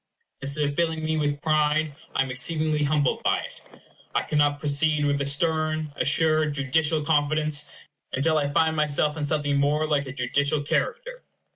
Instead 0.41 0.67
of 0.67 0.75
filling 0.75 1.03
me 1.05 1.15
with 1.15 1.39
pride, 1.43 1.93
I 2.15 2.23
am 2.23 2.31
exceedingly 2.31 2.83
humbled 2.85 3.21
by 3.21 3.37
it. 3.41 3.61
I 4.15 4.23
cannot 4.23 4.57
proceed 4.59 5.05
with 5.05 5.21
a 5.21 5.27
stern, 5.27 5.93
assured, 5.95 6.55
judicial 6.55 7.03
confidence, 7.03 7.65
until 8.11 8.39
I 8.39 8.51
find 8.51 8.75
myself 8.75 9.15
in 9.15 9.27
something 9.27 9.57
more 9.57 9.85
like 9.85 10.07
a 10.07 10.11
judicial 10.11 10.63
character. 10.63 11.21